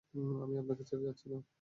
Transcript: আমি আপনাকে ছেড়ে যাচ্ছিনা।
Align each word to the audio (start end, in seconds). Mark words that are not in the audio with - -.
আমি 0.43 0.55
আপনাকে 0.61 0.83
ছেড়ে 0.89 1.03
যাচ্ছিনা। 1.07 1.37